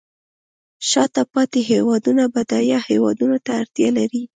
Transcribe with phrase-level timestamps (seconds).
[0.89, 4.21] شاته پاتې هیوادونه بډایه هیوادونو ته اړتیا لري